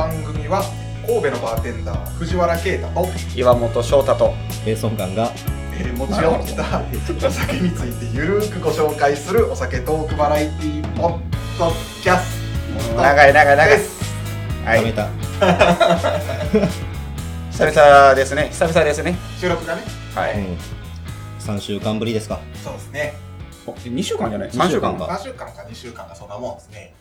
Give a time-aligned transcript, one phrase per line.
[0.00, 0.62] 番組は
[1.06, 3.06] 神戸のバーテンダー藤原啓太と、
[3.36, 4.32] 岩本翔太と
[4.64, 4.94] ペーソが
[5.78, 6.80] えー持ち寄った
[7.28, 11.18] お酒についてゆるーくご紹介するお酒トークバラエティーポッ
[11.58, 11.70] ド
[12.02, 12.40] キャス
[12.94, 13.68] ト長い長い長い。
[13.68, 14.00] です。
[14.64, 14.90] はい。
[14.94, 15.06] た、
[17.52, 18.48] 久々ですね。
[18.52, 19.18] 久々ですね。
[19.38, 19.82] 収録がね。
[20.14, 20.56] はい、うん、
[21.40, 22.40] 3週間ぶりですか。
[22.64, 23.12] そうですね。
[23.66, 24.48] お2週間じゃない？
[24.50, 25.04] 二3週間週間か。
[25.12, 25.52] 3週間か。
[25.70, 26.94] 2週間かそんなもんですね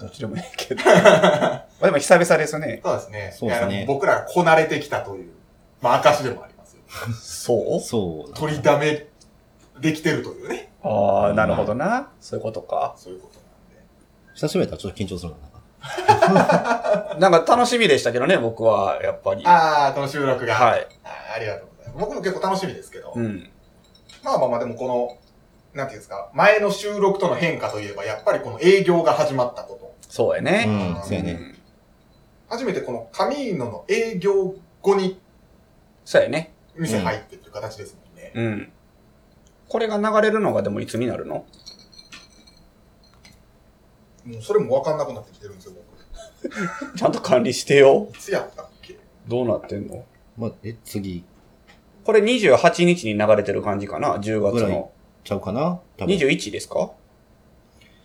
[0.00, 0.82] どっちでもいいけど。
[0.84, 2.80] まあでも久々ですね。
[2.84, 3.34] そうですね。
[3.38, 3.84] そうですね。
[3.86, 5.32] 僕らがこなれてきたという
[5.80, 6.82] まあ証でもありますよ。
[7.20, 7.80] そう？
[7.80, 9.06] そう取りだめ
[9.80, 10.72] できてるというね。
[10.82, 12.10] ああなるほどな。
[12.20, 12.94] そういうことか。
[12.96, 13.84] そういうことなんで。
[14.34, 17.16] 久しぶりだったらちょっと緊張するななんか。
[17.20, 19.42] なんか楽しみでしたけどね僕はやっぱり。
[19.46, 20.54] ああこの収録が。
[20.54, 20.86] はい。
[21.04, 22.06] あーありがとうございます。
[22.06, 23.50] 僕も結構楽しみですけど、うん。
[24.22, 25.16] まあまあまあでもこの、
[25.76, 29.86] なんていうんですか、前の収録との変化といえば、やっぱりこの営業が始まったこと。
[29.86, 31.02] うそうやね、ん。
[31.04, 31.32] そうやね。
[31.34, 31.58] ん
[32.48, 35.20] 初めてこのカミーノの営業後に
[36.06, 36.54] そうやね。
[36.76, 38.32] 店入ってっていう形ですもんね。
[38.34, 38.72] うん。
[39.68, 41.44] これが流れるのがでもいつになるの？
[44.24, 45.74] もうそれもわかんなくなってきてるんですよ、
[46.96, 48.06] ちゃんと管理してよ。
[48.06, 48.16] 僕。
[48.16, 48.96] いつやったっけ？
[49.28, 50.04] どうなってんの？
[50.38, 51.22] まあ、え次。
[52.04, 54.92] これ28日に流れてる感じかな ?10 月の。
[55.26, 55.80] ちゃうかな？
[55.98, 56.92] 多分21ですか？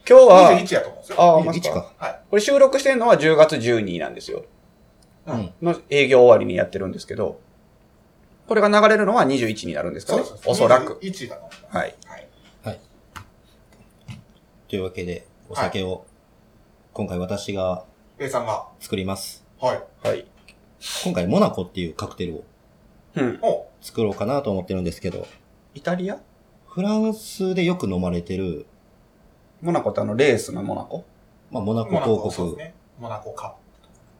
[0.09, 1.21] 今日は、?21 やと思うんですよ。
[1.21, 1.73] ああ、21マジか。
[1.73, 2.19] かはい。
[2.29, 4.45] これ収録してるのは10月12なんですよ。
[5.27, 7.39] うんの営業終わりにやってるんですけど、
[8.47, 10.23] これが流れるのは21になるんですかね？
[10.45, 10.99] おそらく。
[11.03, 11.57] 21だと思い。
[11.69, 11.95] はい。
[12.63, 12.79] はい。
[14.67, 16.05] というわけでお酒を、
[16.93, 17.85] 今回私が
[18.17, 19.83] ペイさんが、作りますはい。
[20.03, 20.25] はい。
[21.03, 22.43] 今回モナコっていうカクテルを
[23.15, 23.39] うん。
[23.43, 25.27] お作ろうかなと思ってるんですけど
[25.75, 26.19] イタリア？
[26.73, 28.65] フランスでよく飲まれてる、
[29.61, 31.03] モナコってあのレースのモナコ？
[31.51, 32.73] まあ、モナコモナコ、広告、そうですね。
[32.97, 33.55] モナコカ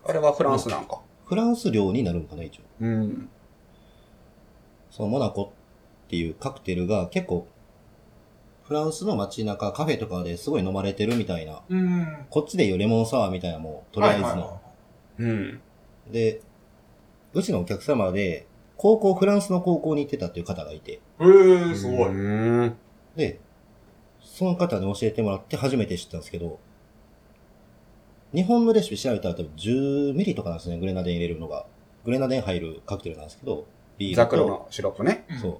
[0.06, 1.00] あれはフランスなんか？
[1.26, 3.30] フランス領になるんかな一応うん。
[4.90, 5.54] そのモナコ
[6.06, 7.48] っていうカクテルが結構
[8.64, 11.76] フランスの街中カフェとかですごい飲まれてるみたいなップ。
[11.76, 12.26] うん。
[12.30, 14.60] こっちでいうレモンサワーみたいなもうとりあえずの、はいはいは
[15.20, 15.62] うん。
[16.12, 16.42] で、
[17.34, 18.46] うちのお客様で、
[18.76, 21.30] 高校、フランスの高校に行ってたっていう方がいて、い。
[21.30, 22.10] へー、すごい。
[22.10, 22.76] うん。
[23.16, 23.40] で、
[24.22, 26.60] その方に教えてもらって初めて知ったんですけど、
[28.34, 31.66] 日本のレシピ調べたら多分10ミリとかなんですね、グレナデン入れるのが。
[32.06, 33.68] グレナデン入るカクテルなんですけど、
[33.98, 35.26] ビールと、ザクロのシロップね。
[35.42, 35.58] そう。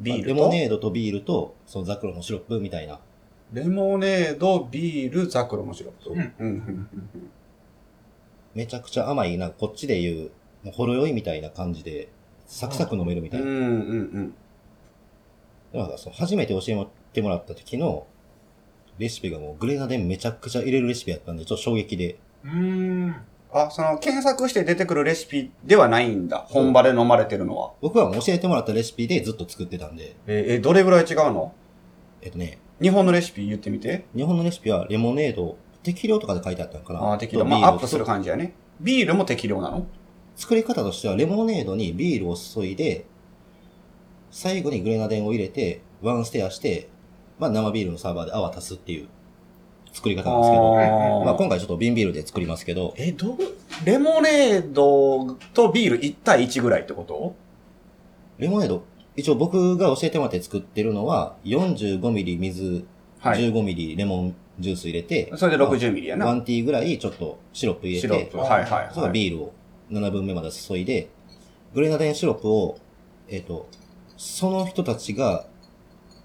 [0.00, 0.28] ビールと？
[0.28, 2.98] レモネードとビールと、そのザクロのシロップみたいな。
[3.52, 6.10] レモネード、ビール、ザクロのシロップ。
[6.10, 6.46] うんうん。
[6.48, 6.88] うん。
[8.54, 10.30] めちゃくちゃ甘い、なんかこっちで言う、
[10.64, 12.08] もうほろ酔いみたいな感じで、
[12.46, 13.46] サクサク飲めるみたいな。
[13.46, 13.54] うん。
[13.54, 14.34] うん。
[15.72, 18.06] なんかその初めて教えてもらった時の
[18.98, 22.18] レシピがもうグレナデンめちゃくちゃ入れるレシピやったんで、ちょっと衝撃で。
[22.44, 23.16] うーん。
[23.54, 26.46] あ、その、検索して出てくるレシピではないんだ。
[26.48, 27.72] 本場で飲まれてるのは。
[27.80, 31.52] 僕はもう教えてもらったレシピでずっと作ってたんで、えーえどれぐらい違うの？
[32.20, 34.04] えっとね、日本のレシピ言ってみて。
[34.14, 37.40] 日本のレシピはレモネード、適量とかで書いてあったのかなああ、適量。
[37.40, 38.54] とまあ、アップする感じやね。
[38.80, 39.86] ビールも適量なの？
[40.36, 43.04] 作り方としてはレモネードにビールを注いで、
[44.32, 46.88] 最後にグレナデンを入れて、ワンステアして、
[47.38, 49.08] まあ生ビールのサーバーで泡足すっていう
[49.92, 50.78] 作り方なんですけど、
[51.22, 53.38] あまあ今回ちょっと瓶ビールで作りますけど、え、どう、
[53.84, 57.36] レモネードとビール1対1ぐらいってこと？
[58.38, 58.82] レモネード、
[59.16, 62.84] 一応僕が教えてもらって作ってるのは、45ミリ水、
[63.20, 63.40] はい。
[63.40, 66.26] 15ミリレモンジュース入れて、それで60ミリやな。
[66.26, 69.12] ワンティーぐらいちょっとシロップ入れてシロップ。、はいはいそれはい。
[69.12, 69.52] ビールを
[69.90, 71.10] 7分目まで注いで、
[71.74, 72.78] グレナデンシロップを、
[73.28, 73.68] えっ、と、
[74.22, 75.46] その人たちが、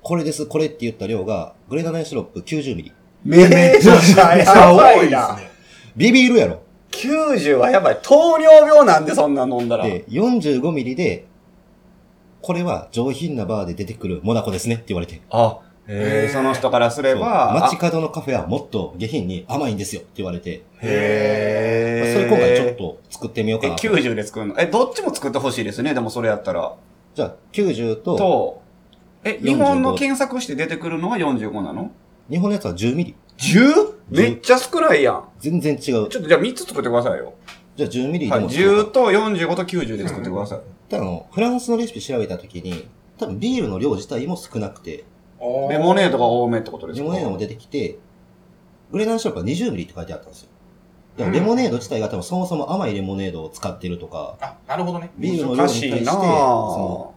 [0.03, 2.93] これです、これって言った量が、グレナデンシロップ90ミリ。
[3.25, 3.49] め
[3.81, 5.35] ちゃくちゃめっちゃやば多いな。
[5.35, 5.49] ね。
[5.95, 6.61] ビビールやろ
[6.91, 7.99] 90はやばい。
[8.03, 9.85] 糖尿病なんでそんな飲んだら。
[9.85, 11.25] で、45ミリで、
[12.43, 15.19] これは上品なバーで出てくるモナコですねって言われて。
[15.31, 15.57] あ、
[15.87, 22.13] えー、その人からすれば、街角のカフェはもっと下品に甘いんですよって言われて、へー。
[22.13, 23.81] それ今回ちょっと作ってみようかえ、なと。
[23.81, 24.55] 90で作るの？
[24.59, 25.95] え、どっちも作ってほしいですね。
[25.95, 26.75] でもそれやったら。
[27.17, 28.61] じゃあ90と、と、
[29.23, 31.89] え、45日本の検索して出てくるのは45なの？
[32.29, 33.15] 日本のやつは10ミリ。
[33.39, 33.95] 10?
[34.11, 35.23] めっちゃ少ないやん。
[35.39, 35.81] 全然違う。
[35.81, 37.33] ちょっとじゃあ3つ作ってくださいよ。
[37.75, 38.43] じゃあ10ミリではい。
[38.43, 38.91] も作ろう10か。
[38.91, 40.59] と45と90で作ってください。
[40.89, 42.87] ただあの、フランスのレシピ調べたときに、
[43.17, 45.03] 多分ビールの量自体も少なくて、
[45.71, 47.03] レモネードが多めってことですか？
[47.03, 47.97] レモネードも出てきて、
[48.91, 50.49] グレナンシロップは20ミリって書いてあったんですよ。
[51.17, 55.09] でもレモネード自体が多分そもそも甘いレモネードを使ってるとか、あ、なるほどね。
[55.17, 57.15] ビールの量難に対しいなその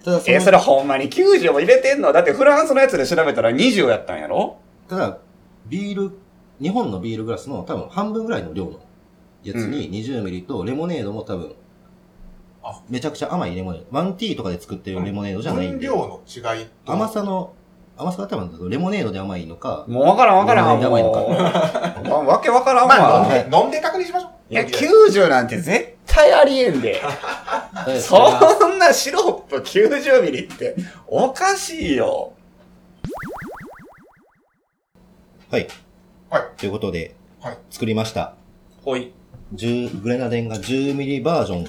[0.00, 0.04] ぁ。
[0.04, 2.12] ただそのえ、それほんまに90も入れてんの？
[2.12, 4.58] だってフランスのやつで調べたら20やったんやろ？
[4.88, 5.18] ただ、
[5.66, 6.16] ビール
[6.60, 8.80] 日本のビールグラスの多分半分ぐらいの量の
[9.42, 11.54] やつに20ミリとレモネードも多分
[12.62, 13.86] あ、めちゃくちゃ甘いレモネード。
[13.90, 16.92] ワンティーとかで作ってるレモネードじゃないんで、分量の違いと。
[16.92, 17.52] 甘さの、
[18.02, 20.80] 甘さが多分レモネードで甘いのか、もうわからんわからん。
[20.80, 21.20] やばいのか
[22.04, 23.26] もうわけわからんまあ、わ。
[23.26, 24.32] 飲んで、飲んで確認しましょう。
[24.52, 27.00] いや、90なんて絶対ありえんで。
[28.00, 30.76] そんなシロップ90ミリって
[31.06, 32.32] おかしいよ。
[35.50, 35.68] はい。
[36.30, 36.42] はい。
[36.56, 37.58] ということで、はい。
[37.70, 38.34] 作りました。
[38.84, 39.12] ほい。
[39.54, 41.68] 10グレナデンが10ミリバージョン、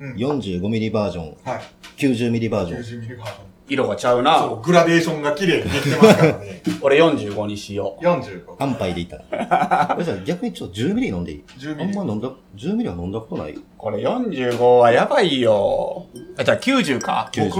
[0.00, 0.14] うん。
[0.16, 1.60] 45ミリバージョン、はい。
[1.96, 2.80] 90ミリバージョン。
[2.80, 3.51] 90ミリバージョン。
[3.72, 4.48] 色がちゃうそう、な。
[4.62, 6.62] グラデーションが綺麗にできてますからね。
[6.82, 8.62] 俺45にしよ45。
[8.62, 9.88] 安牌でいったら。
[9.94, 13.52] これじゃあ逆にちょっと10ミリ飲んでいい？10ミリあんま飲んだ、10ミリは飲んだことない？
[13.52, 13.62] う。
[13.76, 16.06] これ45はやばいよ。
[16.36, 17.30] あ、じゃあ90か。
[17.32, 17.50] 90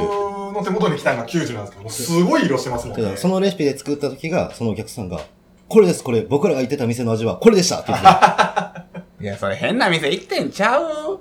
[0.52, 3.16] 僕の手元に来たのが90なんですけど、すごい色してますもんねただ。
[3.16, 5.20] そのレシピで作った時が、そのお客さんが、
[5.68, 8.84] これです、これ、僕らが言ってた店の味はこれでしたって言ってた。
[9.20, 11.20] いや、それ変な店行ってんちゃう？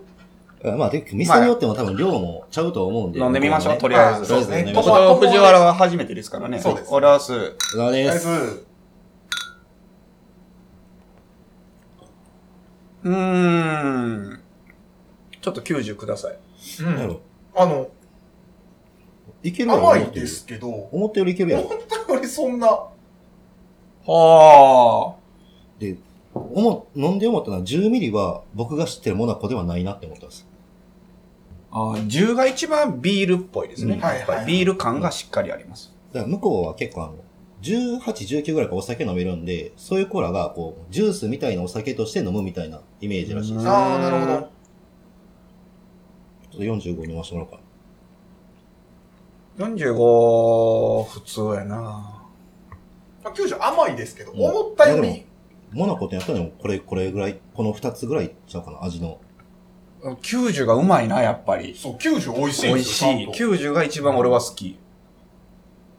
[0.63, 3.19] まあ、で、店によっても多分量もちゃうと思うんで。
[3.19, 4.27] 飲んでみましょう、とりああえず。
[4.27, 6.59] そうですね僕飲みましょうと藤原は初めてですからね。
[6.59, 7.33] そうですおらす。
[7.33, 7.55] う。
[7.59, 8.27] そうとりあえです。
[8.27, 8.65] ず、
[13.03, 14.39] うーん。
[15.41, 16.37] ちょっと90ください。
[16.81, 17.19] うん。
[17.55, 17.89] あの、
[19.41, 21.67] いける甘いですけど、思ったよりいけるやろ。
[21.67, 22.67] 本当よりそんな、
[24.05, 25.15] は
[25.79, 25.97] で、
[26.33, 30.50] 思、飲んで思ったのは10ミリは僕が知ってるモナコではないなって思ったんです。
[31.71, 31.91] あ。
[31.93, 33.95] あー10が一番ビールっぽいですね。
[33.95, 35.93] うんはいビール感がしっかりあります。
[36.13, 37.15] だから向こうは結構あの、
[37.61, 37.99] 18、
[38.43, 43.65] 19ぐらいからお酒飲めるんで、そういうコーラがこう、ジュースみたいなお酒として飲むみたいなイメージらしいです。
[43.65, 44.37] ちょああ、なるほど。
[44.37, 44.49] っ
[46.51, 47.59] と45飲ましてもらおうか
[49.57, 49.67] な。
[49.67, 51.77] 45、普通やな。
[53.23, 55.25] まあ90甘いですけど、うん思ったより、
[55.71, 59.19] モナコってやったらでもこれ、これぐらい、この2つぐらいちゃうかな、味の。
[60.03, 61.75] 90がうまいな、やっぱり。
[61.77, 63.11] そう、90美味しい美味んですよ。
[63.11, 63.25] しい。
[63.25, 64.79] ちゃんと90が一番俺は好き。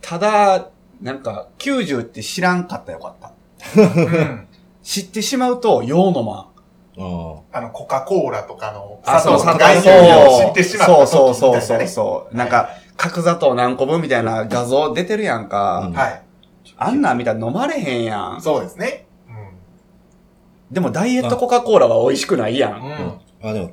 [0.01, 0.71] ただ、
[1.01, 3.81] なんか、90って知らんかったらよかった。
[3.81, 4.49] うん。
[4.83, 6.53] 知ってしまうと、用のまん。
[6.99, 12.37] ああの、コカ・コーラとかのあ、そう、砂砂糖糖の概念を知ってしまったそう時そうそうそうみたいなねそう。
[12.37, 15.87] なんか、角砂糖何個分みたいな画像出てるやんか。
[15.87, 16.23] うんはい。
[16.77, 18.41] あんなん見たら飲まれへんやん。
[18.41, 19.07] そうですね。
[20.73, 22.71] でもダイエットコカ・コーラは美味しくないや。
[22.71, 22.87] うんん。
[22.87, 23.47] うあ。
[23.49, 23.51] ん。
[23.51, 23.71] あ、でも、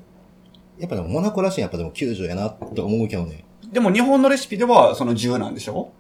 [0.79, 3.43] やっぱでもモナコらしいやっぱでも90やなって思うけどね。
[3.71, 5.91] でも日本のレシピではその10なんでしょ？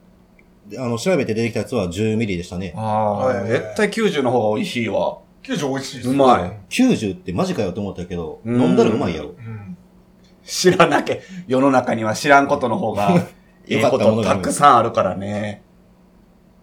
[0.67, 2.73] であの、調べて出てきたやつは10ミリでしたね。
[2.75, 5.19] ああ、はい絶対90の方が美味しいわ。
[5.43, 9.29] 90美味しいですうまい90ってマジかよと思ったけど、うん飲んだらうまいやろ。
[9.29, 9.77] うん。
[10.43, 11.17] 知らなきゃ、
[11.47, 13.11] 世の中には知らんことの方が、
[13.67, 15.63] ええこよかったものがあるとたくさんあるからね。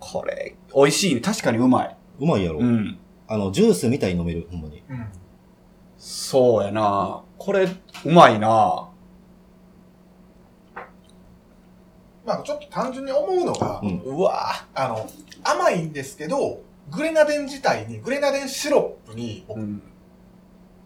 [0.01, 1.21] これ、美味しい。
[1.21, 1.97] 確かにうまい。
[2.21, 2.61] うまいやろ。
[2.61, 2.99] うん。
[3.29, 4.83] あの、ジュースみたいに飲める、ほんまに。
[4.89, 5.07] うん。
[5.99, 7.23] そうやな。
[7.39, 8.89] これ、うまいな。
[12.25, 15.09] まあ、ちょっと単純に思うのが、うんうわあの、
[15.45, 19.83] 甘いんですけど、グレナデン自体に、グレナデンシロップに、僕うん。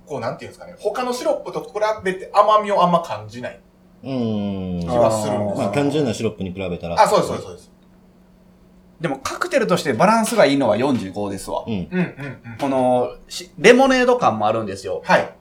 [0.06, 1.70] こう、なんていうんですかね、他のシロップと比
[2.04, 3.60] べて甘みをあんま感じない
[4.02, 4.80] うーん。
[4.80, 5.72] 気はするんですまあ、よ。
[5.72, 7.00] 単純なシロップに比べたら。
[7.00, 7.70] あ、そうです、そうです、そうです。
[9.00, 11.64] でもカクテルとしてバランスがいいのは45ですわ。
[11.66, 11.72] うん。
[11.72, 12.58] うん、うん、うん。
[12.58, 15.02] この、しレモネード感もあるんですよ。
[15.04, 15.34] はい。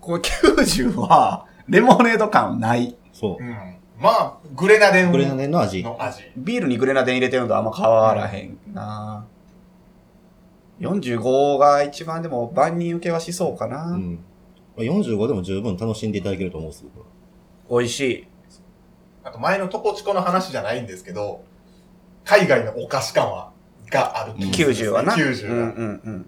[0.00, 2.96] これ90は、レモネード感ない。
[3.12, 3.44] そうう。
[3.44, 3.76] ん。
[3.98, 5.82] まあ、グレナデングレナデンの味。
[5.82, 6.22] の味。
[6.36, 9.26] ビールにグレナデン入れてるのとあんま変わらへんな。
[10.80, 13.86] 45が一番でも万人受けはしそうかな。
[13.92, 14.18] うん。
[14.76, 16.90] まあ45でも十分楽しんでいただけると思うんですよ。
[17.70, 18.26] 美味しい。
[19.24, 21.42] あと前のトポチコの話じゃないんですけど、
[22.26, 23.52] 海外のお菓子感は、
[23.90, 25.14] がある気がするんですね90はな。
[25.14, 25.54] 90が。
[25.54, 26.26] うんうんうん。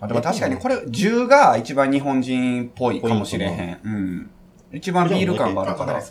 [0.00, 3.80] あでも確かにこれ、10が一番日本人っぽいかもしれへん。
[3.84, 4.30] うん。
[4.72, 5.92] 一番ビール感があるから。
[5.92, 6.08] だか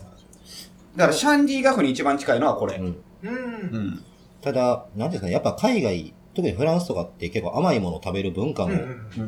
[0.96, 2.76] らシャンディガフに一番近いのはこれ。
[2.76, 3.04] うん。
[3.24, 3.34] うん。
[3.34, 4.04] うん。
[4.42, 8.74] ただ、なんていうんですかね、やっぱ海外、特にフランスとかって結構甘いものを食べる文化も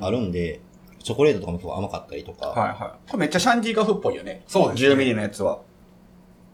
[0.02, 0.62] あるんで、
[1.04, 2.48] チョコレートとかも結構甘かったりとか。
[2.48, 3.10] はいはい。
[3.10, 4.44] これめっちゃシャンディガフっぽいよね。
[4.48, 5.62] そうです、10ミリのやつは。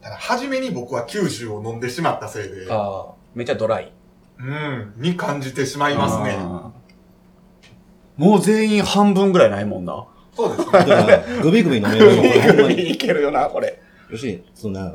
[0.01, 3.13] ただ、初めに僕は90を飲んでしまったせいで、ああ。
[3.35, 3.91] めっちゃドライ。
[4.39, 6.37] うん、に感じてしまいますね。
[8.17, 10.05] もう全員半分ぐらいないもんな。
[10.35, 11.23] そうですだね。
[11.41, 12.89] グビグビ飲めるのこれほんまに。
[12.91, 13.81] いけるよな、これ。
[14.11, 14.93] 要するに、そんな、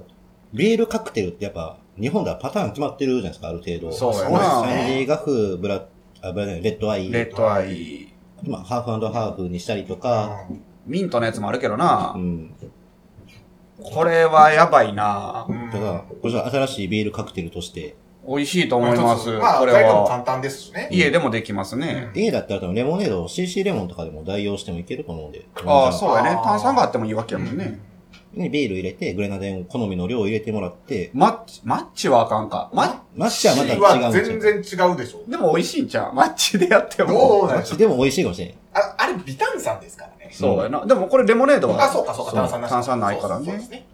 [0.52, 3.92] ビールカクテルってやっぱ、日本ではパターン決まってるじゃないですか、ある程度。
[3.92, 5.84] そうやシなャンディガフ、ブラ
[6.22, 8.12] あブラレッドアイ、レッドアイ。
[8.44, 10.46] まあ、ハーフハーフにしたりとか、
[10.86, 12.18] ミントのやつもあるけどなう。
[12.18, 12.54] ん。
[13.80, 15.46] これはやばいな。
[15.48, 19.30] うんただ、これじゃ新しいビールカクテルとして、美味しいと思います。
[19.30, 20.08] まあ、これ材料もは。
[20.08, 20.88] 簡単ですしね。
[20.92, 22.10] 家でもできますね。
[22.14, 25.44] 家だったら多分レモネードを CC レモンとかでも代用してもいけると思うんで。
[25.66, 27.80] ああ、そうやね炭酸があってもいいわけやもんね。
[28.34, 32.70] にビール入れて、グレナデンを好みの量を入れてもらって、マッチ、マッチはあかんか。
[32.72, 34.40] ママッチはまた違はうんですよ。
[34.40, 35.30] 全然違うでしょ。
[35.30, 36.14] でも美味しいんちゃう？
[36.14, 37.14] マッチでやってども。
[37.14, 38.54] マッうなんでしょうチでも美味しいかもしれん。
[38.74, 40.30] ああれ、微炭酸ですからね。
[40.32, 40.86] そうやな。
[40.86, 41.84] でもこれレモネードは。
[41.84, 42.70] あ、そうか、そうか、炭酸なし。
[42.70, 43.70] 炭酸ないからねそうそうそうです。
[43.70, 43.86] ね。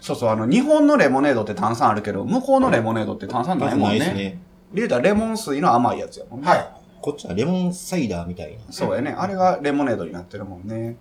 [0.00, 3.98] そうそう、あの、日本のレモネードって炭酸あるけど、向こうのレモネードって炭酸ないもんね。
[3.98, 4.40] ですね。
[4.72, 6.48] リーダーレモン水の甘いやつやもんね。
[6.48, 6.70] はい。
[7.00, 8.58] こっちはレモンサイダーみたいな。
[8.70, 9.14] そうやね。
[9.16, 10.96] あれがレモネードになってるもんね。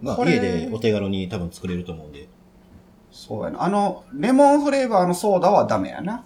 [0.00, 2.28] まあ家でお手軽に多分作れると思うんで。
[3.10, 3.62] そうやな。
[3.62, 6.24] あの、レモンフレーバーのソーダはダメやな。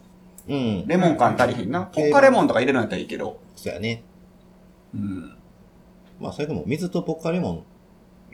[0.49, 0.87] うん。
[0.87, 1.83] レモン感足りひんな。
[1.83, 3.39] ポッカレモンとか入れるんやったらいいけど。
[3.57, 4.03] そうやね。
[4.95, 5.37] うん。
[6.21, 7.63] まあそれでも水とポッカレモン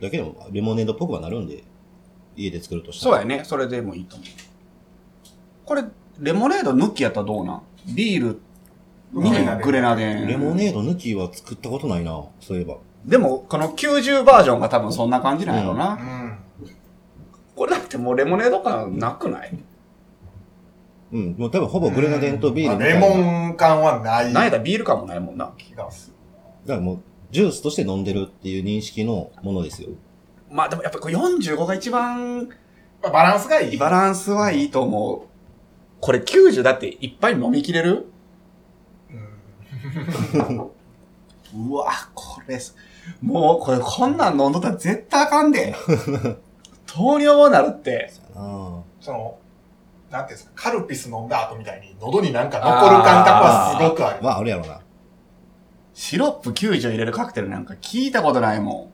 [0.00, 1.62] だけでもレモネードっぽくはなるんで、
[2.36, 3.16] 家で作るとしたら。
[3.16, 3.44] そうやね。
[3.44, 4.28] それでもいいと思う。
[5.64, 5.84] これ、
[6.18, 7.62] レモネード抜きやったらどうなん？
[7.94, 8.40] ビール
[9.12, 9.30] に
[9.62, 10.26] グレナデン。
[10.26, 12.78] レモネード抜きは作ったことないな、そういえば。
[13.04, 15.94] でも、この90バージョンが多分そんな感じなんやろな。
[15.94, 16.38] うん。
[17.56, 19.58] これだってもうレモネード感なくない？
[21.12, 21.34] うん。
[21.38, 23.00] もう多分ほぼグレナデンとビールみたレいな。
[23.00, 24.32] モン感はない。
[24.32, 25.52] なんやったらビール感もないもんな。
[25.56, 26.14] 気がする。
[26.66, 26.98] だからもう、
[27.30, 29.90] ジュースとして飲んでるっていう認識のものですよ。
[30.50, 32.48] まあでもやっぱこれ45が一番
[33.02, 33.76] まあバランスがいい。
[33.76, 35.28] バランスはいいと思う。
[36.00, 38.06] これ90だっていっぱい飲みきれる？
[40.34, 40.70] うん
[41.70, 42.76] うわ、これす、
[43.22, 45.74] もうこれこんなん飲んどったら絶対あかんで。
[46.86, 48.12] 糖尿病なるって。
[48.34, 49.38] あその、
[50.10, 54.12] なんていうんですか、カルピス飲んだ後みたいに喉になんか残る感覚はすごくああ。
[54.14, 54.22] る。
[54.22, 54.80] まああるやろな。
[55.94, 58.92] シロップ90入れるカクテルなんか聞いたことないも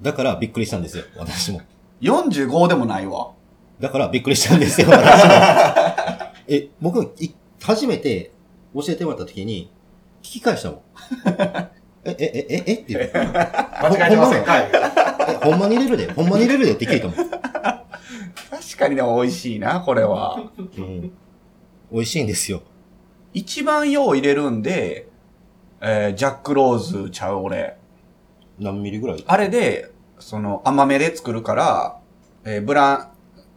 [0.00, 1.58] だからびっくりしたんですよ、私も。
[1.58, 1.62] ん。
[2.00, 3.32] 45でもないわ。
[3.78, 5.32] だからびっくりしたんですよ、私も。
[6.48, 8.32] え、僕、い初めて
[8.74, 9.70] 教えてもらった時に、
[10.22, 10.80] 聞き返したもん。
[12.06, 13.10] え、え、え、え、えって言う。
[13.12, 14.70] 間違えてませんかえ、
[15.42, 17.16] ほんまに入れるで、ほんまに入れるでって聞いたもん。
[17.16, 20.40] 確かにでも美味しいな、これは。
[20.58, 21.12] うん。
[21.92, 22.62] 美味しいんですよ。
[23.32, 25.08] 一番よう入れるんで、
[25.80, 27.76] えージャックローズちゃう俺。
[28.58, 31.98] 何ミリぐらいあれで、その甘めで作るから、
[32.44, 33.08] えーブラン、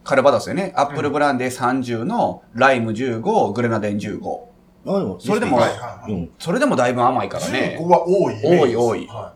[0.04, 0.72] カルバドスよね。
[0.76, 4.49] アップルブランデー30のライム15、グレナデン15。
[4.86, 6.12] あ、でも、それでもはいはいうはい。
[6.14, 6.30] ん。
[6.38, 7.78] それでもだいぶ甘いから15ね。
[7.80, 8.78] は多いイメージです。
[8.78, 9.34] 多い多いは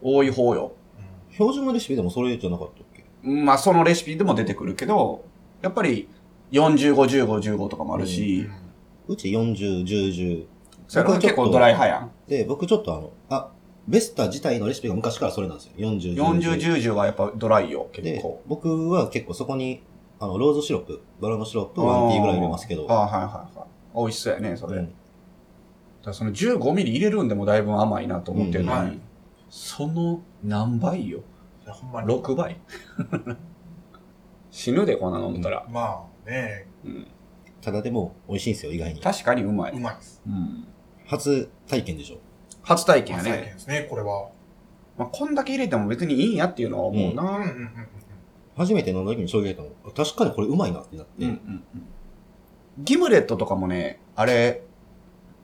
[0.00, 0.72] 多い方よ。
[1.30, 3.04] い標準のレシピでもそれじゃなかったっけ？
[3.28, 5.24] まあそのレシピでも出てくるけど、
[5.62, 6.08] やっぱり
[6.52, 7.26] 45、15、
[7.56, 8.48] 15とかもあるうんし、
[9.08, 10.46] うち40、10、10。
[10.88, 12.10] それは結構ドライ派やん。
[12.28, 13.50] で、僕ちょっとあの、あ、
[13.88, 15.72] ベスタ自体のレシピが昔からそれなんですよ。
[15.76, 16.40] 40、10。
[16.40, 19.82] 40、10はやっぱドライよ、結で構。、僕は結構そこに、
[20.20, 22.86] あの、ローズシロップ、バラのシロップ1ティーぐらい入れますけど。
[22.88, 23.75] ああ、はいはいはい。
[23.96, 24.78] 美味しそうやね、それ。
[24.78, 24.92] うん
[26.04, 29.00] だその15ミリ入れるんでもだいぶ甘いなと思ってるのに、
[29.50, 31.18] その何倍よ？
[31.64, 32.06] いやほんまに。
[32.14, 32.60] ?6 倍？
[34.52, 35.66] 死ぬで、こんな飲んだら。
[35.68, 37.06] まあね、うん
[37.60, 39.00] ただでも美味しいんですよ、意外に。
[39.00, 39.72] 確かにうまい。
[39.72, 40.22] うまいです。
[40.26, 40.68] うん
[41.06, 42.18] 初体験でしょ？
[42.62, 43.52] 初体験や最近ね。
[43.54, 44.28] ですね、これは。
[44.96, 47.22] まあ、こんだけ入れても別にいいんやっていうのは思うな。
[47.38, 47.70] うん。
[48.56, 49.92] 初めて飲んだ時に衝撃だったの。
[49.92, 51.12] 確かにこれうまいなってなって。
[51.24, 51.82] うんうんうん
[52.78, 54.62] ギムレットとかもね、あれ、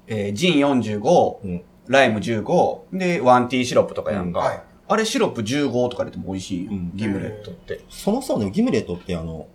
[0.07, 4.39] えージン45、うんライム15、で、 one tea シロップとかやんか。
[4.39, 4.63] はい。
[4.89, 7.81] あれシロップ15とか入れても美味しいよ、うんギムレットって。
[7.89, 9.49] そもそもね、ギムレットってあの、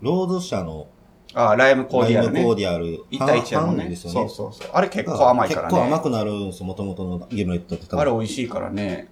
[0.00, 0.86] ローズ社の
[1.34, 2.34] ああ、ライムコーディアルね。
[2.34, 3.82] ライムコーディアル、1対1やもんね。
[3.82, 4.12] 半々ですよね。
[4.12, 4.70] そうそうそう。
[4.72, 5.74] あれ結構甘いからね。
[5.74, 8.00] 結構甘くなるんですよ、元々のギムレットって多分。
[8.00, 9.08] あれ美味しいからね。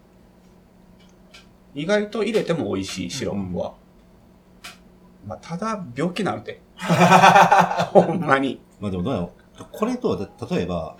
[1.74, 3.74] 意外と入れても美味しい、シロップは。
[5.26, 6.60] まあ、ただ、病気なるで。
[7.92, 8.60] ほんまに。
[8.80, 9.66] まあでもどうやろう。
[9.72, 10.96] これとは、例えば、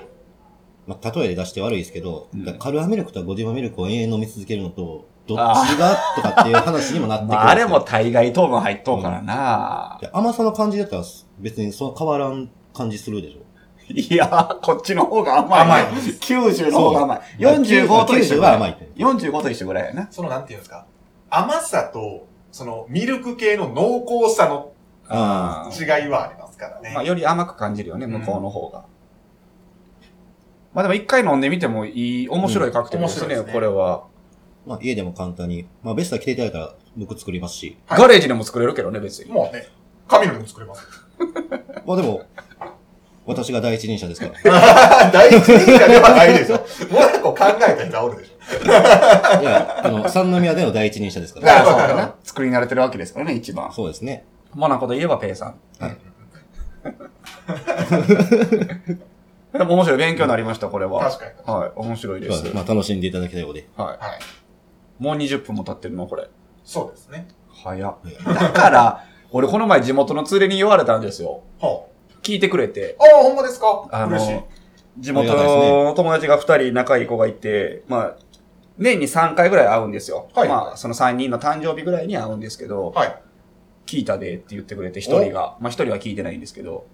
[0.86, 11.02] まあ、例えで出して悪いですけど、うんカルアミルクとゴディバミルクを永遠飲み続けるのと、どっちがとかっていう話にもなってくる あ、あれも大概糖分入っとうからな、で甘さの感じだったら
[11.38, 13.50] 別にそう変わらん感じするでしょ。
[13.92, 15.60] いやー、こっちの方が甘い。
[15.62, 17.20] 甘い90の方が甘い。
[17.40, 18.50] そう45と一緒90ぐらい。
[18.52, 18.88] は甘いって。
[18.96, 20.08] 45と一緒ぐらいやな。
[20.10, 20.86] その、なんていうんですか。
[21.28, 24.79] 甘さと、その、ミルク系の濃厚さのああ
[25.10, 26.92] 違いはありますからね。
[26.94, 28.84] まあ、より甘く感じるよね、うん向こうの方が。
[30.72, 34.04] まあでも一回飲んでみてもいい、面白いカクテルですね、うん面白いですねこれは。
[34.66, 37.76] まあ家でも簡単に、まあベスタ来ていただいたら僕作りますし。
[37.86, 39.32] はいガレージでも作れるけどね、別に。
[39.32, 39.66] もうね、
[40.06, 40.86] 紙のでも作れます。
[41.86, 42.22] まあでも、
[43.26, 45.10] 私が第一人者ですから。
[45.12, 46.56] 第一人者ではないでしょ。
[46.56, 46.66] もう
[47.10, 48.64] 一個考えた人がおるでしょ。
[48.64, 51.64] いや、あの、三宮での第一人者ですから。
[51.64, 52.14] なるほど。
[52.24, 53.72] 作り慣れてるわけですからね、一番。
[53.72, 54.24] そうですね。
[54.54, 55.54] モナコといえばペイさん。
[55.78, 55.96] はい
[59.52, 59.98] でも面白い。
[59.98, 61.00] 勉強になりました、これは。
[61.10, 61.58] 確かに。
[61.58, 61.72] はい。
[61.74, 62.54] 面白いです。
[62.54, 63.68] まあ楽しんでいただきたいので。
[63.76, 63.96] ははい。
[63.96, 65.02] い。
[65.02, 66.28] もう20分も経ってるの、これ。
[66.64, 67.26] そうですね。
[67.52, 67.96] 早っ。
[68.24, 71.42] だから、俺この前地元の連れに言われたんですよ。
[71.60, 71.84] は
[72.22, 72.96] 聞いてくれて。
[73.00, 73.16] あ。
[73.16, 73.88] ああ、ほんまですか？
[73.90, 74.46] あ嬉しいの。、
[74.98, 78.16] 地元の友達が2人仲いい子がいて、まあ、
[78.78, 80.28] 年に3回ぐらい会うんですよ。
[80.34, 83.22] はいまあ、その3人の誕生日ぐらいに会うんですけど、はい。
[83.90, 86.86] 聞いたでって言ってくれて、1人が、まあ1人は聞いてないんですけど、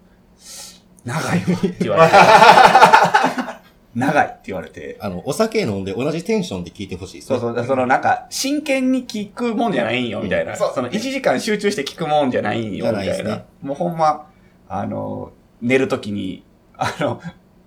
[1.04, 2.16] 長いわって言われて、
[3.94, 7.22] 長いって言われて、あの、お酒飲んで同じテンションで聞いてほしい。
[7.22, 10.08] そうそう、そのなんか、真剣に聞くもんじゃないん。
[10.08, 10.52] よ、みたいな。
[10.52, 10.72] うんそう。
[10.74, 13.12] その1時間集中して聞くもんじゃないんよ、みたいな。
[13.12, 14.30] ですねもうほんま、
[14.68, 16.44] あの、寝るときに、
[16.78, 17.20] あの、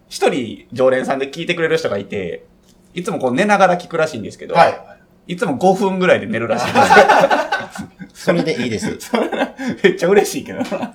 [0.07, 2.45] 一人常連さんで聞いてくれる人がいて、
[2.95, 4.98] いつもこう寝ながら聞くらしいんですけど、はい。
[5.29, 6.65] いつも5分ぐらいで寝るらしい
[8.13, 8.87] それでいいです。
[8.87, 8.93] よ。
[9.83, 10.65] めっちゃ嬉しいけどな。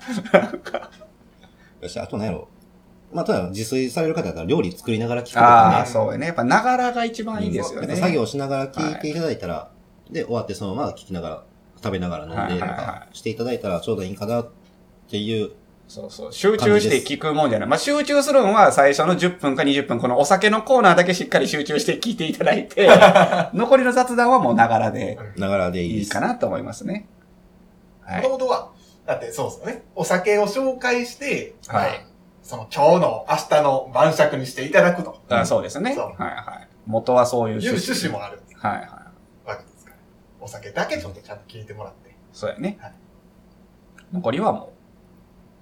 [1.79, 2.49] よし、あと何やろ
[3.13, 6.27] まあ、ただ自炊される方だったら料理作りながら聞くとあかあ、そうやね。
[6.27, 7.87] やっぱながらが一番いいですよね。
[7.87, 7.95] ね。
[7.95, 9.69] 作業しながら聞いていただいたら、
[10.11, 11.43] で、終わってそのまま聞きながら、
[11.81, 14.49] 食べながら飲んで、はいはいとはかしていただいたらちょうどいいかなっ
[15.09, 15.51] ていう、
[15.87, 16.33] そうそう。
[16.33, 17.69] 集中して聞くもんじゃない。
[17.69, 22.89] まあ、集中するのは最初の10分か20分、このお酒のコーナーだけしっかり集中して聞いていただいて、
[23.53, 27.07] 残りの雑談はもうながらでながらでいいかなと思いますね。
[28.01, 28.21] はい。
[28.23, 28.71] もともとは、
[29.05, 29.83] だってそうですよね。
[29.95, 32.15] お酒を紹介して、はいまあ
[32.45, 35.95] その今日の明日の晩酌にしていただくとあそうですね。
[35.95, 36.67] そうはいはい。
[36.85, 39.49] 元はそういういう趣旨もあるはいはい。
[39.49, 39.97] わけですから。
[40.39, 42.15] お酒だけちょっとちゃんと聞いてもらって。
[42.31, 42.77] そうやね。
[42.79, 42.93] はい
[44.13, 44.69] 残りはもう、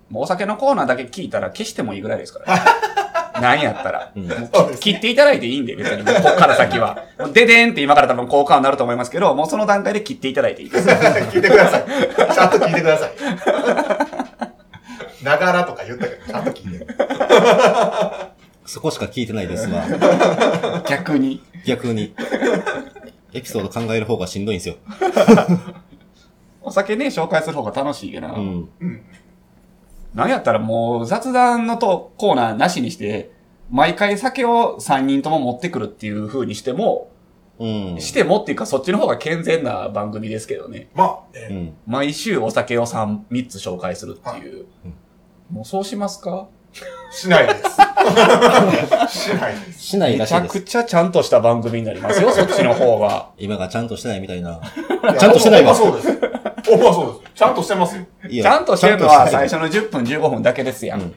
[0.10, 2.62] もうお酒のコーナーだけ聞いたら消してもいいぐらいですから、ね。
[3.42, 4.12] 何やったら。
[4.16, 4.30] うん。
[4.30, 6.04] そう切っていただいていいんで、別に。
[6.04, 7.04] もうこっから先は。
[7.20, 10.88] も うででんって今から多分効果になると思いますけど、もうその段階で切っていただいていいです。
[10.88, 11.84] 聞いてください。
[12.34, 13.12] ちゃんと聞いてください。
[15.24, 16.86] ながらとか言ったけど、ちゃんと聞いて。
[18.66, 19.84] そこしか聞いてないですわ。
[20.88, 21.42] 逆に。
[21.66, 22.14] 逆に。
[23.34, 24.76] エピソード考える方がしんどいんですよ。
[26.62, 28.34] お酒ね、紹介する方が楽しいけどな。
[28.36, 28.70] うん。
[30.14, 33.32] なんやったらもう雑談のとコーナーなしにして、
[33.70, 37.10] 毎回酒を3人とも持ってくるっていう風にしても、
[37.60, 37.96] うん。
[38.00, 40.90] してもっていうかそっちの方が健全な番組ですけどね。
[40.96, 41.74] まあ、えーうん。
[41.88, 44.66] 毎週お酒を3、3つ紹介するっていう。
[44.86, 44.94] うん
[45.52, 46.48] もうそうしますか？
[47.12, 47.60] しないです。
[49.30, 49.80] しないです。
[49.84, 50.54] しないめらしいです。
[50.54, 53.30] ちゃくちゃちゃんとした番組になりますよ、そっちの方が。
[53.38, 54.60] 今がちゃんとしてないみたいな。
[55.04, 56.08] やちゃんとしてないわそうです。
[56.12, 57.23] ほんまそうです。
[57.44, 58.06] ちゃんとしてますよ。
[58.30, 61.02] いやちゃんとしてるのは最初の10分15分だけですやん。
[61.02, 61.16] うん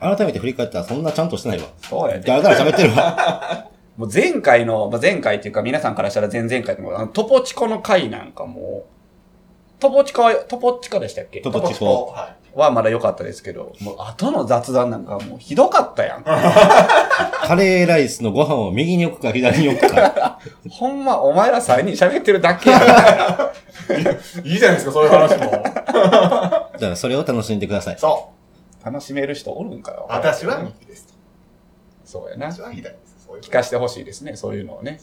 [0.00, 1.66] 改めて振り返ったらそんなちゃんとしてないわ。
[1.82, 2.26] そうやで。
[2.26, 3.68] だらだら喋ってるわ。
[3.98, 11.42] もう前回の、まあ、前回っていうか皆さんからしたら前々回のあのトポチコの回なんかもう、トポチコは、トポチコでしたっけ？
[11.42, 12.06] トポチコ。
[12.14, 16.24] ははまだ良かったですけど、もう後の雑談なんかもうひどかったやん。
[16.24, 20.38] カレーライスのご飯を右に置くか左に置くか。
[20.70, 22.82] ほんまお前ら3人喋ってるだけやん。
[24.44, 24.52] い。
[24.52, 25.64] いいじゃないですか、そういう話も。
[26.78, 27.98] じゃあそれを楽しんでください。
[27.98, 28.32] そ
[28.82, 28.84] う。
[28.84, 30.06] 楽しめる人おるんかよ。
[30.08, 31.14] 私は右ですと。
[32.04, 32.50] そうやな。
[32.50, 33.26] 私は左です。
[33.26, 35.00] そういう聞かせてほしいですね、そういうのをね。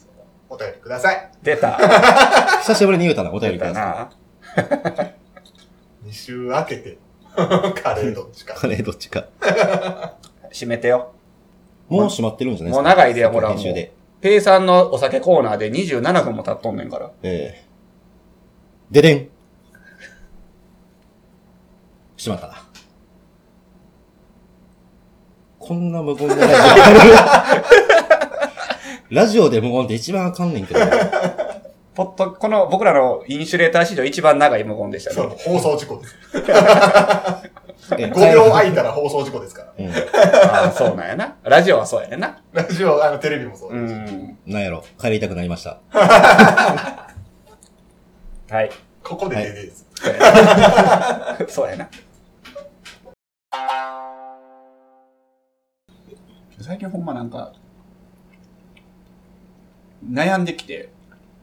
[0.50, 1.32] お便りください。
[1.44, 1.78] 出た。
[2.62, 4.10] 久しぶりに言うたな、お便出たりくださ
[4.56, 5.14] な。
[6.08, 6.98] 2週明けて、
[7.82, 8.45] カレーどっちい。
[8.45, 8.56] か。
[8.56, 9.26] カレーどっちか。
[10.52, 11.12] 閉めてよ。
[11.88, 12.82] もう閉まってるんじゃないですか？
[12.82, 13.93] もう長いでほら編集で。
[14.19, 17.12] ペイさんのお酒コーナーで27分も経っとんねんから。
[17.23, 17.67] ええ
[18.89, 19.30] ででん。
[22.17, 22.54] しまったな。
[25.60, 26.56] こんな無言のラジオ
[29.15, 30.80] ラジオで無言って一番あかんねんけど。
[31.98, 35.36] ポッと、この僕らのインシュレーター史上一番長い無言でしたそうね。
[35.40, 36.16] 放送事故です。
[37.98, 39.74] え5秒空いたら放送事故ですから。
[39.80, 39.92] うん。
[39.92, 41.38] ああ、そうなんやな。
[41.42, 42.38] ラジオはそうやねんな。
[42.54, 44.14] ラジオ、あの、テレビもそううです。
[44.46, 45.80] なんやろ、帰りたくなりました。
[48.52, 48.70] はい。
[49.04, 49.88] ここでデデです。
[49.96, 51.48] そうやな。
[51.48, 51.90] そうやな。
[56.62, 57.54] 最近ほんまなんか、
[60.08, 60.90] 悩んできて、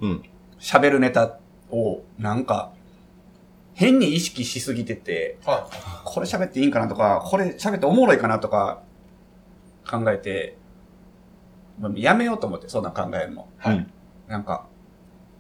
[0.01, 0.23] うん。
[0.65, 1.39] 喋るネタ
[1.71, 2.73] を、なんか、
[3.75, 5.69] 変に意識しすぎてて、は
[6.07, 8.83] これ喋っていいんかなとか、これ喋っておもろいかなとか、
[9.87, 10.57] 考えて、
[11.97, 13.47] やめようと思って、そんなん考えるの。
[13.59, 13.91] はいうん
[14.27, 14.65] なんか、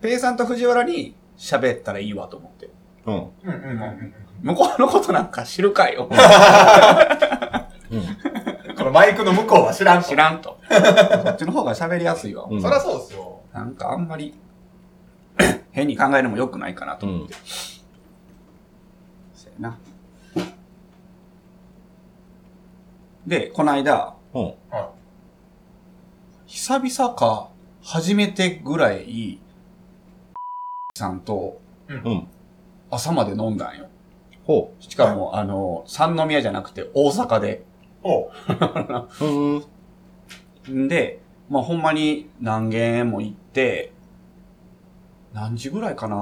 [0.02, 2.68] ペイさんと藤原に喋ったらいいわと思って。
[3.06, 3.14] うん。
[3.14, 3.16] い。
[3.16, 4.14] うんうんうんうん。
[4.42, 6.06] 向こうのことなんか知るかよ。
[7.90, 8.76] うん。
[8.76, 10.08] このマイクの向こうは知らんと。
[10.08, 10.58] 知らんと。
[10.68, 12.46] そっちの方が喋りやすいわ。
[12.50, 13.40] うんそりゃそうですよ。
[13.54, 14.34] なんかあんまり、
[15.74, 17.34] 変に考えるのも良くないかなと思って。
[19.34, 19.78] そうやな。
[23.26, 24.54] で、この間、うん。
[26.46, 27.50] 久々か、
[27.82, 29.40] 初めてぐらい、
[30.94, 32.28] さんとうん。
[32.88, 33.88] 朝まで飲んだんよ。
[34.44, 37.64] ほしかも、あの、三宮じゃなくて大阪で。
[38.04, 38.30] おう
[39.20, 39.24] う。
[40.68, 40.84] うん。
[40.84, 43.93] ん で、まあ、ほんまに何軒も行って、
[45.34, 46.16] 何時ぐらいかな？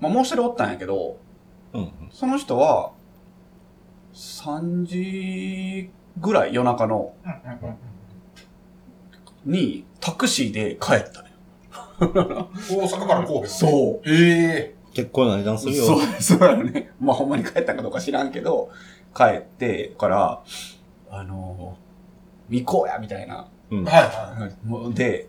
[0.00, 1.18] まあ、もう一人おったんやけど、
[1.72, 1.92] うん。
[2.10, 2.92] その人は、
[4.12, 7.34] 3時ぐらい夜中のうんう
[7.66, 7.76] んうん
[9.44, 11.30] にタクシーで帰ったね。
[12.00, 14.08] 大阪から神戸そう。
[14.10, 15.84] ええ結構な値段するよ。
[15.86, 16.92] そう、そうやね。
[17.00, 18.70] まあほんまに帰ったかどうか知らんけど、
[19.16, 20.42] 帰ってから、
[21.10, 23.48] あのー、行こうや、みたいな。
[23.70, 23.84] うん。
[23.84, 25.28] はいはもうで、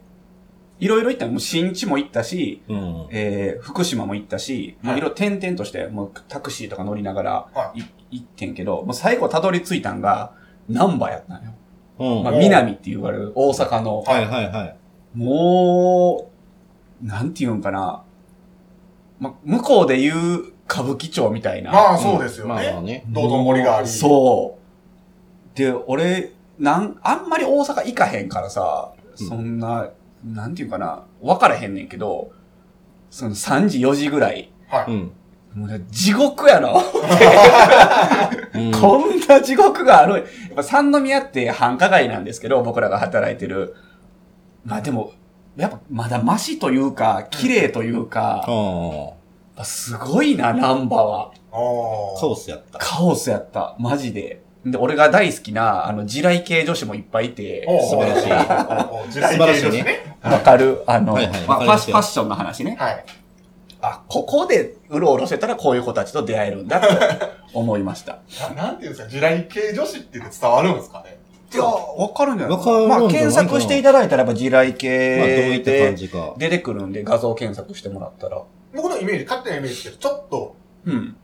[0.81, 1.33] いろいろ行ったの。
[1.33, 3.07] もう新地も行ったし、うん。
[3.11, 10.33] えー、福島も行ったし、もういろいろ点々として、もうタクシーとか乗りながらはい行ってんけど、もう最後たどり着いたんが、
[10.67, 11.51] 南波やったんよ。
[11.99, 12.23] うん。
[12.23, 14.77] まあ、は南って言われる大阪の、いはいはい。
[15.15, 16.31] も
[17.03, 18.03] う、なんて言うんかな。
[19.19, 21.63] ま、向こうで言う歌舞伎町みたいい。
[21.63, 21.71] な。
[21.71, 22.49] まあそうですよね。
[22.55, 23.03] まあまあね。
[23.07, 23.87] 道頓堀があり。
[23.87, 24.57] そ
[25.55, 25.57] う。
[25.57, 29.89] で、俺、なん、あんまり大阪行かへんからさ、うんそんな、
[30.23, 32.31] なんていうかな、分からへんねんけど、
[33.09, 34.91] その3時4時ぐらい、はい。
[34.91, 35.11] うん。
[35.53, 36.71] もうね地獄やな。
[38.53, 40.13] うんこんな地獄がある。
[40.13, 40.23] やっ
[40.55, 43.75] ぱ三宮って繁華街なんですけど、僕らが働いてる。
[44.63, 45.13] まあでも、
[45.57, 48.51] やっぱまだマシというか、綺麗というか、ああ。
[48.51, 49.13] やっ
[49.55, 51.33] ぱすごいな、ナンバは。
[51.51, 52.79] おーカオスやった。
[52.79, 53.75] カオスやった。
[53.79, 54.41] マジで。
[54.65, 60.17] で、俺が大好きな、あの、地雷系女子もいっぱいいて、素晴らしいおーおー時代系女子ね。
[60.21, 60.83] わかる？
[60.85, 62.75] あの、はいはいまあファッファッションの話ね。
[62.79, 63.05] はい。
[63.81, 66.87] あ、ここでうろうろしてたらこういう子たちと出会えるんだと
[67.53, 68.19] 思いました。
[68.55, 71.19] ななんていうんですか、地雷系女子って伝わるんですかね？
[71.51, 74.87] いや、わかるんじゃないわかるんじゃないまあ、検索していただいたらやっぱ地雷系
[75.55, 76.49] いった感で。
[76.49, 78.43] 出てくるんで画像検索してもらったら。
[78.75, 81.17] 僕のイメージ、勝手なイメージですけど、ちょっとうん。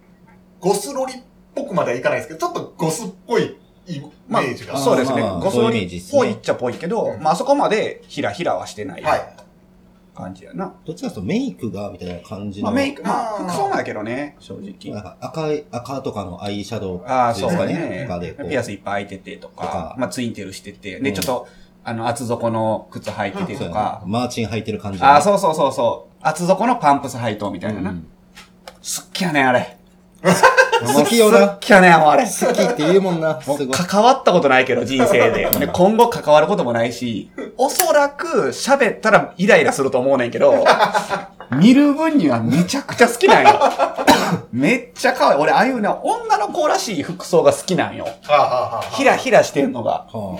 [0.59, 1.17] ゴスロリっ
[1.57, 4.73] ぽくまではいかないですけど、ちょっとゴスっぽいイメージが。
[4.73, 5.21] まあそうですね。
[5.21, 9.33] まあまあごそりっぽいっちゃぽいけど、うんまあそこまでひらひらはしてないはい。
[10.15, 10.73] 感じやな。
[10.83, 12.65] どっちかというとメイクが、みたいな感じの。
[12.65, 14.93] まあメイク、まあ服装なんやけどね、正直。
[14.93, 21.47] なんか赤い、赤とかのアイシャドウああ、そうかねとかでこうピアスいっぱい開いててとかとか、まあツインテールしてて、で、うんちょっと、
[21.83, 25.03] あの、厚底の靴履いててそうやとかな、マーチン履いてる感じ。
[25.03, 27.91] ああ、そうそうそうそう、厚底のパンプス履いとみたいなな。
[27.91, 28.07] うん
[28.79, 29.77] 好きやねん、あれ。
[30.85, 31.49] 好きよな。
[31.49, 32.23] 好きやねん、あれ。
[32.23, 33.39] 好きって言うもんな。
[33.71, 35.49] 関わったことないけど、人生で。
[35.59, 40.65] で今後関わることもないし、おそらく喋ったらイライラすると思うねんけど、
[41.51, 43.59] 見る分にはめちゃくちゃ好きなんよ。
[44.51, 45.39] めっちゃ可愛い。
[45.39, 48.05] 俺、ああいうね、女の子らしい服装が好きなんよ。
[48.05, 50.05] はあ、はあはあ、ひらひらしてんのが。
[50.11, 50.39] は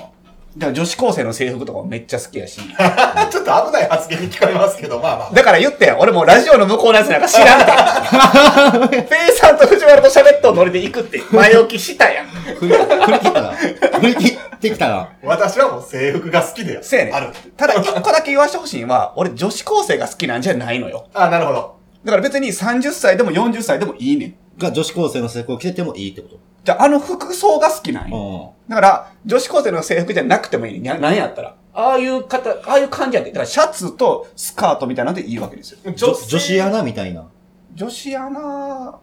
[0.58, 2.60] だから女子高生の制服とかもめっちゃ好きやし。
[3.30, 5.32] ちょっと危ない発言に聞こえますけど、まあまあ。
[5.32, 9.04] だから言ってん俺もうラジオの向こうのやつなんか知らんて。
[9.04, 12.26] ペイさんと藤原と喋っとんノリで行くって前置きしたやん。
[12.26, 12.30] あ。
[12.60, 13.52] 振り振り切ったな。
[13.52, 15.10] 振り切ってきたな。
[15.24, 17.28] 私はもう制服が好きでせやねんある。
[17.56, 21.06] ただ一個だけ言わしてほしいのは、俺女子高生が好きなんじゃないのよ。
[21.14, 21.76] あ、なるほど。
[22.04, 24.36] だから別に30歳でも40歳でもいいねん。
[24.58, 26.40] が女子高生の制服を着ててもいいってこと。
[26.68, 28.54] じゃああの服装が好きなんよ。
[28.68, 31.00] うだから、女子高生の制服じゃなくてもいいねん。
[31.00, 31.56] なんやったら。
[31.74, 33.30] ああいう方、ああいう感じやで。
[33.30, 35.90] だからシャツとスカートみたいなんでいいわけですよ。
[35.90, 35.96] ん。
[35.96, 37.26] 女女子アナみたいな。
[37.74, 39.00] 女子アナは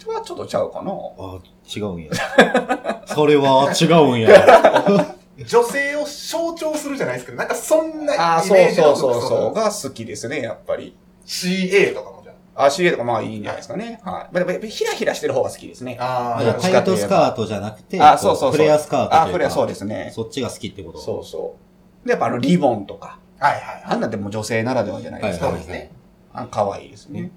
[0.00, 0.90] ちょっとちゃうかな。
[0.90, 1.38] あ
[1.76, 2.10] 違うんや。
[3.06, 5.14] それは違うんや。
[5.46, 9.54] 女性を象徴するじゃないですけど、なんかそんなイメああ、そうージのそうそう服装そう。
[9.54, 10.96] が好きですね、やっぱり。
[11.24, 12.15] CA とか
[12.56, 14.00] もじゃあ、CA とかまあいいんじゃないですかね。
[14.04, 14.34] はい。
[14.34, 15.96] まあ、ヒラヒラしてる方が好きですね。
[16.00, 16.38] あ。
[16.40, 17.42] あタイトスカート。
[17.42, 19.22] トじゃなくて、あそうそうそうフレアスカートというか。
[19.22, 20.98] あフレアそうですねそっちが好きってこと？
[20.98, 21.56] そうそ
[22.04, 22.06] う。
[22.06, 23.18] で、やっぱあのリボンとか。
[23.38, 23.82] はいはいはい。
[23.84, 25.48] あんなんでも女性ならではじゃないですか。
[25.48, 25.92] そうですね。
[26.32, 27.30] あ可愛いですね。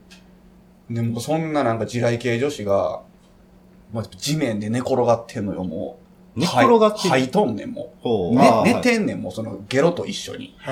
[0.90, 3.02] でもそんななんか地雷系女子が、
[3.94, 6.00] まあ、地面で寝転がってんのよ、も
[6.36, 6.40] う。
[6.40, 7.10] 寝転がってる？
[7.10, 8.36] はい、とんねん、もう。
[8.64, 10.56] 寝てんねん、もうそのゲロと一緒に。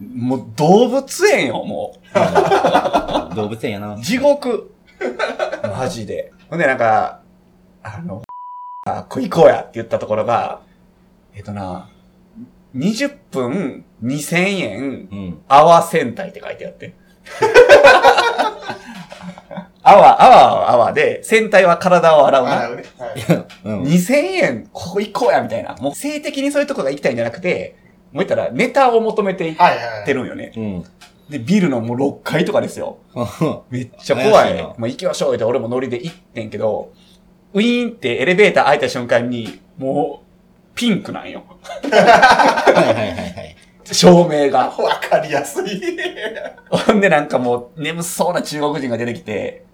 [0.00, 4.00] もう動物園よ、もいはい動物園やなう。。
[4.00, 4.72] 地獄。
[5.62, 6.32] マジで。
[6.50, 7.20] ほんでなんか、
[7.82, 8.22] あの、
[8.86, 10.60] あ食い行こうやって言ったところが、
[11.34, 11.90] えっとな、
[12.74, 15.42] 20分2000円うん。
[15.48, 16.94] 泡戦隊って書いてあって。
[19.82, 22.58] 泡、泡は泡で、戦隊は体を洗うな。
[22.58, 22.84] 洗うね。
[22.98, 23.44] はい。
[23.64, 23.82] うん。
[23.84, 25.76] 2000円、ここ行こうや、みたいな。
[25.76, 27.76] もう性的にそういうとこが行きたいんじゃなくて、
[28.16, 30.04] もう言ったらネタを求めていっはいはいはい。
[30.06, 30.52] てるんよね。
[30.56, 30.84] うん。
[31.28, 32.96] で、ビルのもう6階とかですよ。
[33.68, 34.54] めっちゃ怖い。
[34.54, 36.92] いなもう行きましょうって俺もノリで行ってんけど、
[37.52, 41.42] ウィーンってエレベーター開いた瞬間に、もう、ピンクなんよ。
[41.82, 43.56] はいはいはいはい。
[43.84, 44.68] 照明が。
[44.70, 45.80] わかりやすい。
[46.70, 49.64] ほんでなんかもう、眠そうな中国人が出てきて、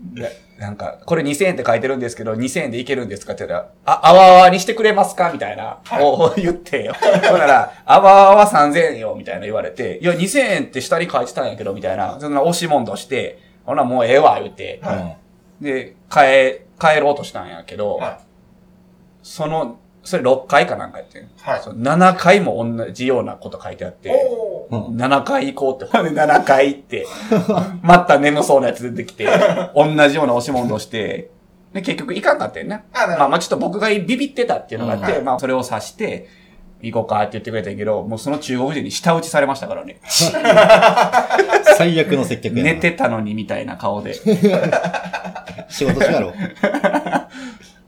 [0.00, 0.32] で
[0.62, 6.94] なんか、これ2000円って書いてるんですけど、2000円でいけるんですかって言ったら、あ、あわあわにしてくれますかみたいな、を言ってよ。
[6.94, 15.16] ほんなら、あわあわ3000円よ、みたいな言われて、いや、2000円って下に書いてたんやけど、みたいな、そんな押し問答して、ほな、もうええわ、言って、は
[15.60, 15.64] い。
[15.64, 18.20] で、帰、帰ろうとしたんやけど、は
[19.24, 21.28] その、それ6回かなんかやってん。
[21.40, 21.60] はい。
[21.60, 27.06] そう7回も同じようなこと書いてあって、おーうん7回行こうって、ほんで7回行って、
[27.82, 29.28] また眠そうなやつ出てきて、
[29.74, 31.30] 同じような押し問答して、
[31.72, 32.84] で、結局行かんかったよね。
[32.92, 36.28] あまあまあちょっと僕がビビってたっていうのがあって、うんはいまあそれを指して、
[36.82, 40.00] 行こうかって言ってくれたんやけど、もうその中国人に舌打ちされましたからね。
[41.76, 42.72] 最悪の接客やな。
[42.72, 44.14] 寝てたのにみたいな顔で。
[45.68, 46.32] 仕事しやろ。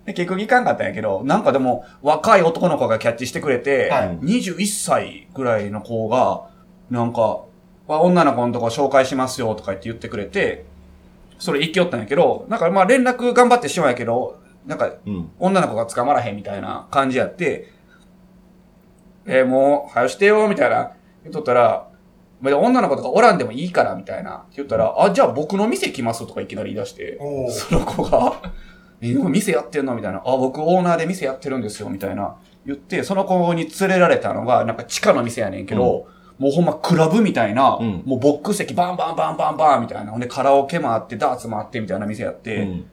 [0.07, 6.54] で結局行かんかったんやけど、なんかでも若い男の子がキャッチしてくれて、はい21歳ぐらいの子が、
[6.91, 7.43] なんか、
[7.89, 10.65] あ女の子のとこ紹介しますよとか言って言ってくれて、
[11.39, 15.31] それ行きよったんやけど、なんかまあ連絡頑張ってしようやけど、なんかうん。
[15.39, 17.71] 女の子が捕まらへんみたいな感じやって、
[19.27, 20.93] えーもう、早よしてよ、みたいな
[21.23, 21.89] 言っとったら、
[22.41, 27.19] まあ女の子とかおらんでもいいから、みたいな言ったら、あ、じゃあ僕の店来ますとかいきなり言い出して、
[27.51, 28.41] その子が、
[29.01, 29.95] え、店やってんの？
[29.95, 30.23] みたいな。
[30.25, 32.37] あ、僕オーナーで店やってるんですよ、みたいな。
[32.65, 36.07] 言って、その子に連れられたのが、なんか地下の店やねんけど、
[36.39, 40.11] もうほんまクラブみたいな、うんもうボックス席バンバンバンバンバンみたいな。
[40.11, 42.87] ほんでカラオケもあって、ダーツもあってみたいな店やって、うん。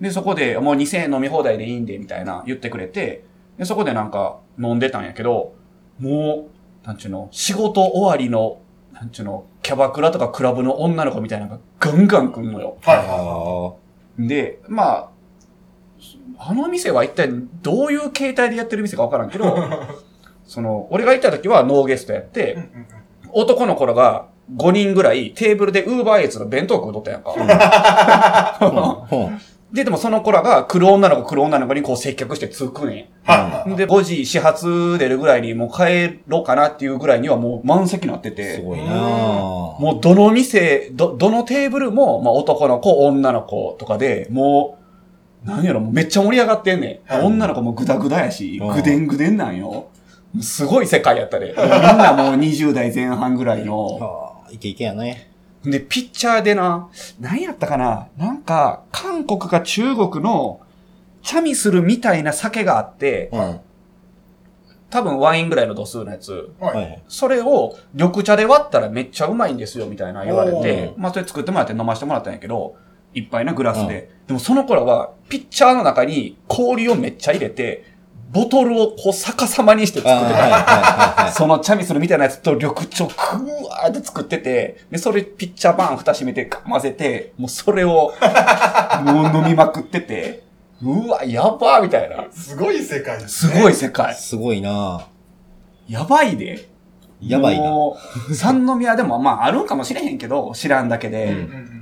[0.00, 3.24] で、そこでもう2000円飲み放題でいいんで、みたいな言ってくれて、
[3.58, 5.54] で、そこでなんか飲んでたんやけど、
[5.98, 6.48] も
[6.82, 8.58] う、なんちゅうの、仕事終わりの、
[8.92, 12.76] なんちゅうの、キャバクラとかクラブの女の子みたいなのがガンガン来んのよ。
[12.82, 13.76] は
[14.18, 14.28] い。
[14.28, 15.10] で、まあ、
[16.38, 17.30] あの店は一体
[17.62, 19.56] どういう形態でやってる店かわからんけど、
[20.46, 22.86] その、俺が行った時はノーゲストやってうん、うんうん
[23.36, 27.34] 男の頃が5人ぐらいテーブルでウーバーエイツの弁当食うとったやんか。
[29.72, 33.10] で、でもその子らが来る女の子来る女の子にこう接客してつくね
[33.66, 33.74] ん。
[33.74, 38.54] で、5時始発出るぐらいにもう帰ろうかなっていうぐらいにはもう満席になってて。
[38.54, 38.88] すごいなぁ。
[38.94, 44.78] もうどの店、ど、どのテーブルも、まあ男の子、女の子とかで、も
[45.44, 47.12] う、なんやろ、もうめっちゃ盛り上がってんねん。
[47.12, 49.88] はい女の子もグダグダやし、うんぐでんぐでんなんよ。
[50.40, 51.54] すごい世界やったで。
[51.56, 53.86] みんなもう20代前半ぐらいの。
[53.86, 55.30] はあ、いけいけやね。
[55.64, 56.88] で、ピッチャーでな、
[57.20, 60.60] 何やったかななんか、韓国か中国の、
[61.22, 63.60] チャミするみたいな酒があって、うん。
[64.90, 66.52] 多分ワインぐらいの度数のやつ。
[66.60, 67.02] はい。
[67.08, 72.76] それを緑茶で割ったらめっちゃうまいんですよ、みたいな言われてお、まあそれ作ってもらって飲ませてもらったんやけど、
[73.14, 74.10] いっぱいなグラスで。
[74.26, 77.93] でもその頃は、ピッチャーの中に氷をめっちゃ入れて、
[78.34, 80.40] ボトルをこう逆さまにして作ってた。
[80.40, 83.14] はいはいそのチャミスルみたいなやつと緑茶をク
[83.66, 88.12] ワーって作ってて、で、それピッチャーバーン蓋閉めて混ぜて、もうそれを、
[89.04, 90.44] もう飲みまくってて、
[90.82, 92.26] うわ、やばーみたいな。
[92.30, 93.60] すごい世界ですすね。
[93.60, 93.62] い。
[93.62, 94.14] ごい世界。
[94.14, 95.06] すごいな
[95.88, 96.68] やばいで。
[97.20, 97.70] やばいな。
[97.70, 97.96] も
[98.28, 101.74] う、三宮でもまああるんかもしれへんけど、知らんだけで、うんうんうん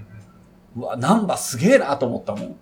[0.76, 2.56] うわ、ナンバすげえなと思ったもん。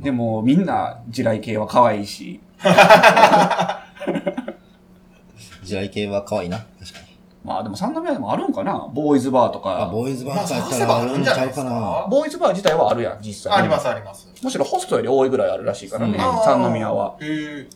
[0.00, 2.40] でも、みんな地雷系は可愛いし、
[5.64, 6.58] 地雷系は可愛いな。
[6.58, 7.06] 確かに。
[7.44, 9.90] まあでも三宮でもあるんかなボーイズバーとあ、か。
[9.92, 11.70] ボーイズバまあ、ーとかやったらあるんちるんじゃうかな。
[11.70, 12.08] か。
[12.10, 13.58] ボーイズバー自体はあるやん、実際。
[13.58, 14.28] あります、あります。
[14.42, 17.16] むしろホストより多いぐらいあるらしいからね、うん三宮は。
[17.20, 17.68] へー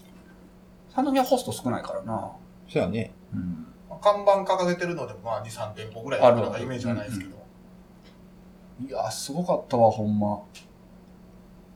[0.95, 2.33] 三宮ホスト少ないからな。
[2.69, 3.13] そうやね。
[3.33, 3.67] うん。
[4.01, 7.37] 看板掲げてるのでも、まあ、2、3店舗ぐらいあるなんかイメージはないですけど。
[8.89, 10.39] いや、すごかったわ、ほんま。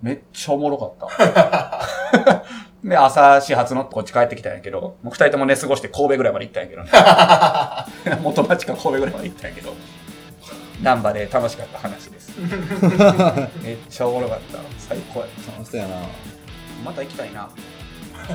[0.00, 2.44] めっちゃおもろかった。
[2.85, 6.90] で、朝始発のこっち帰ってきたんやけど、もう二人とも寝過ごして神戸ぐらいまで行ったんやけどね。
[8.23, 9.75] 元町か神戸ぐらいまで行ったんやけど。
[10.83, 12.33] 難波で楽しかった話です。
[13.64, 14.59] めっちゃおもろかった。
[14.79, 15.64] 最高やった。
[15.64, 15.97] そうやな。
[16.85, 17.40] また行きたいな。
[17.40, 18.35] なんか